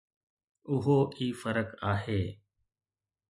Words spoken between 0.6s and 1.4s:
اهو ئي